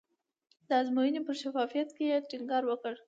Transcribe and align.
د 0.67 0.69
ازموینې 0.81 1.21
پر 1.27 1.35
شفافیت 1.41 1.89
یې 2.03 2.25
ټینګار 2.29 2.63
وکړ. 2.67 2.93